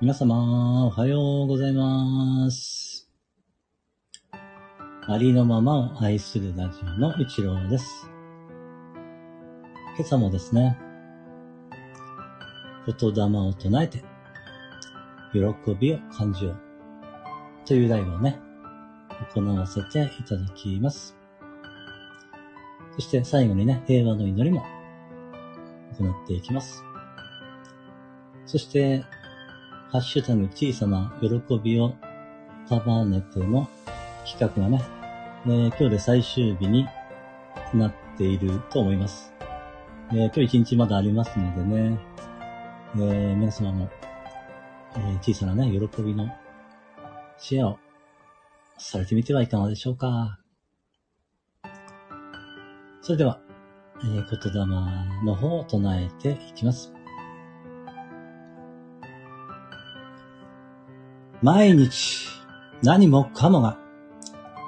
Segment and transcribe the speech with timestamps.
[0.00, 2.97] 皆様、おはようございます。
[5.10, 8.10] ありのままを愛するラジオの一郎です。
[9.96, 10.76] 今朝もですね、
[12.86, 14.04] 言霊を唱えて、
[15.32, 16.56] 喜びを感じよう
[17.64, 18.38] という題をね、
[19.34, 21.16] 行わせていただきます。
[22.94, 24.62] そして最後にね、平和の祈りも
[25.98, 26.84] 行っていきます。
[28.44, 29.06] そして、
[29.90, 31.94] ハッシュタグ小さな喜びを
[32.68, 33.70] 束ねての
[34.26, 34.97] 企画がね、
[35.46, 36.86] えー今日で最終日に
[37.72, 39.32] なっていると思います。
[40.10, 41.98] えー今日一日まだありますのでね、
[42.96, 43.88] えー皆様も、
[44.96, 46.28] え小さなね、喜びの
[47.38, 47.78] シェアを
[48.78, 50.40] されてみてはいかがでしょうか。
[53.00, 53.40] それでは、
[54.02, 54.66] え言霊
[55.24, 56.92] の方を唱えていきます。
[61.42, 62.26] 毎日、
[62.82, 63.78] 何もかもが、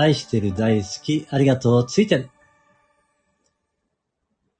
[0.00, 2.30] 愛してる、大好き、ありがとう、ついてる。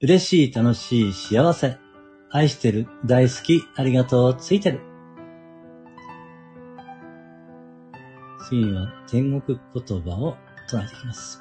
[0.03, 1.79] 嬉しい、楽しい、幸せ。
[2.31, 4.81] 愛してる、大好き、ありがとう、ついてる。
[8.49, 10.37] 次は天国言葉を
[10.69, 11.41] 唱えていきます。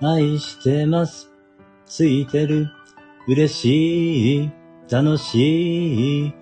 [0.00, 1.28] 愛してます。
[1.86, 2.68] ついてる。
[3.26, 4.52] 嬉しい。
[4.88, 6.41] 楽しい。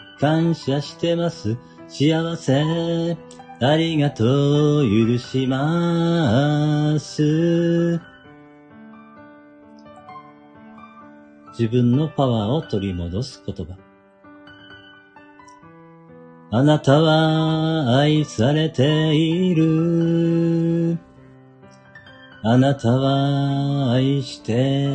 [0.21, 1.57] 感謝してます。
[1.87, 3.17] 幸せ。
[3.59, 4.83] ありがとう。
[4.83, 7.99] 許します。
[11.57, 13.75] 自分のパワーを取り戻す言葉。
[16.51, 20.99] あなたは愛されている。
[22.43, 24.53] あなたは愛して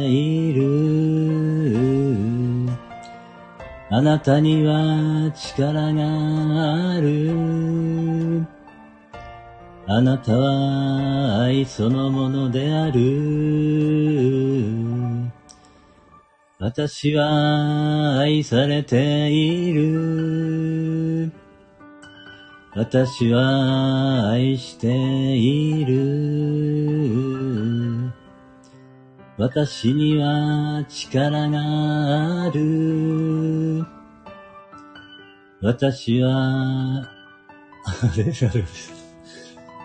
[0.08, 2.35] いる。
[3.88, 8.44] あなたには力がある。
[9.86, 13.00] あなたは愛そのものである。
[16.58, 21.30] 私は愛されている。
[22.74, 27.35] 私は愛している。
[29.38, 33.84] 私には力がある。
[35.60, 37.06] 私は、
[37.84, 38.64] あれあれ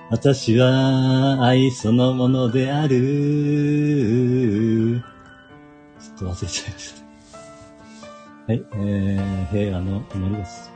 [0.09, 5.01] 私は愛そのものである。
[5.99, 7.01] ちょっと忘れちゃいました。
[8.47, 10.71] はい、えー、平和の祈りです。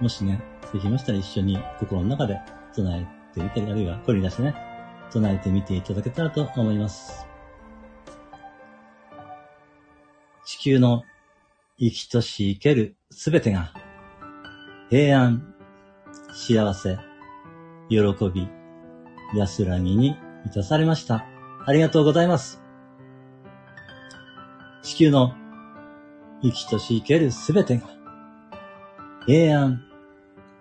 [0.00, 0.42] もしね、
[0.72, 2.40] できましたら一緒に心の中で
[2.74, 4.73] 唱えてみたり、あるいは声に出してね、
[5.14, 7.24] 唱えてみていただけたらと思います。
[10.44, 11.04] 地球の
[11.78, 13.72] 生きとし生けるすべてが、
[14.90, 15.54] 平安、
[16.32, 16.98] 幸せ、
[17.88, 17.98] 喜
[18.34, 18.48] び、
[19.38, 21.24] 安らぎに満たされました。
[21.64, 22.60] ありがとうございます。
[24.82, 25.32] 地球の
[26.42, 27.88] 生きとし生けるすべてが、
[29.26, 29.84] 平安、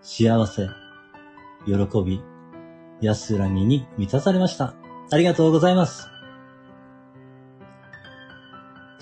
[0.04, 0.68] 幸せ、
[1.66, 1.74] 喜
[2.06, 2.22] び、
[3.04, 4.76] 安らぎに満たされました。
[5.12, 6.08] ありがとうございます。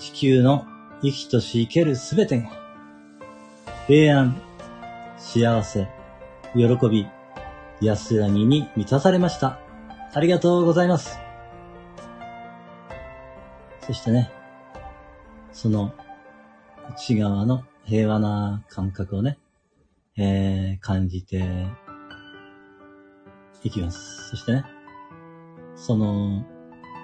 [0.00, 0.66] 地球の
[1.02, 2.50] 生きとし生けるすべてが、
[3.86, 4.42] 平安、
[5.18, 5.86] 幸せ、
[6.56, 7.06] 喜び、
[7.80, 9.60] 安らぎに満たされました。
[10.12, 11.16] ありがとうございます。
[13.86, 14.32] そしてね、
[15.52, 15.94] その
[16.90, 19.38] 内側の平和な感覚をね、
[20.16, 21.68] えー、感じて
[23.64, 24.30] いきます。
[24.30, 24.64] そしてね、
[25.74, 26.44] その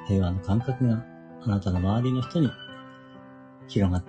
[0.07, 1.05] 平和の感覚が
[1.43, 2.51] あなたの周りの人に
[3.69, 4.05] 広がっ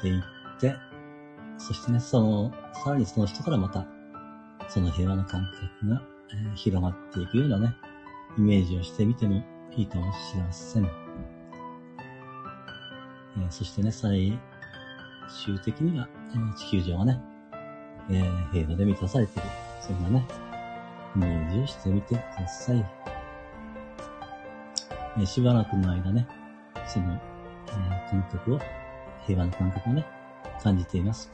[0.00, 0.22] ていっ
[0.60, 0.74] て、
[1.58, 2.52] そしてね、その、
[2.84, 3.86] さらにその人からまた、
[4.68, 5.46] その平和な感
[5.80, 6.02] 覚が、
[6.32, 7.74] えー広がっていくようなね、
[8.36, 9.42] イメージをしてみても
[9.76, 10.84] いいかもしれません。
[10.84, 14.38] えーそしてね、最
[15.44, 17.20] 終的には、えー地球上がね、
[18.10, 19.48] えー平和で満たされている。
[19.80, 20.26] そんなね、
[21.16, 22.84] イメージしてみてください。
[25.20, 26.26] えしばらくの間ね、
[26.86, 28.60] その、えー感覚を、
[29.26, 30.04] 平和な感覚をね、
[30.62, 31.30] 感じています。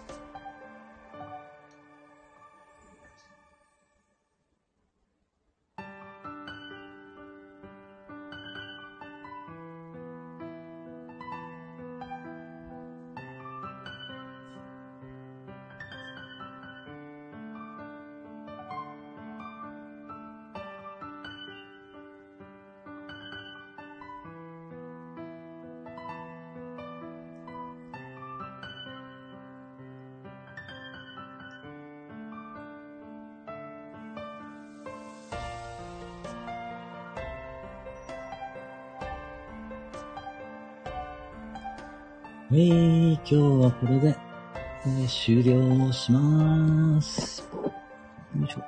[42.52, 44.16] えー、今日はこれで、
[44.84, 47.48] えー終了しまーす。
[48.36, 48.62] よいしょ。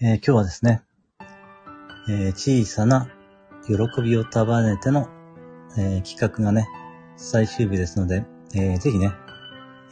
[0.00, 0.82] えー今日はですね、
[2.08, 3.08] えー小さな
[3.66, 5.10] 喜びを束ねての、
[5.76, 6.66] えー企画がね、
[7.18, 8.24] 最終日ですので、
[8.54, 9.12] えーぜひね、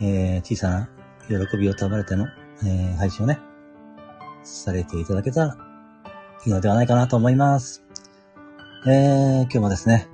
[0.01, 0.89] えー小さな
[1.29, 2.29] 喜びを束ねての、
[2.65, 3.39] えー配信をね、
[4.43, 5.57] されていただけたら
[6.47, 7.85] いいのではないかなと思います。
[8.87, 10.09] えー今日もですね、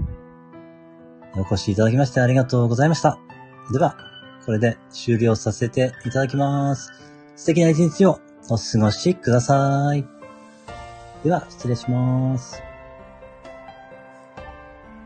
[1.37, 3.19] お越しいただきましてありがとうございました。
[3.73, 3.97] では、
[4.47, 6.91] これで終了させていただきます。
[7.37, 10.07] 素敵な一日をお過ごしください。
[11.25, 12.68] では、失礼します。